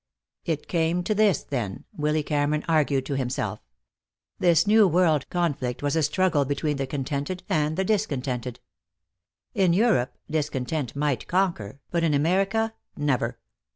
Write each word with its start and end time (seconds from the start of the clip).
It 0.45 0.67
came 0.67 1.03
to 1.03 1.13
this, 1.13 1.43
then, 1.43 1.85
Willy 1.95 2.23
Cameron 2.23 2.65
argued 2.67 3.05
to 3.05 3.15
himself. 3.15 3.59
This 4.39 4.65
new 4.65 4.87
world 4.87 5.29
conflict 5.29 5.83
was 5.83 5.95
a 5.95 6.01
struggle 6.01 6.43
between 6.43 6.77
the 6.77 6.87
contented 6.87 7.43
and 7.47 7.77
the 7.77 7.83
discontented. 7.85 8.59
In 9.53 9.73
Europe, 9.73 10.17
discontent 10.27 10.95
might 10.95 11.27
conquer, 11.27 11.81
but 11.91 12.03
in 12.03 12.15
America, 12.15 12.73
never. 12.97 13.37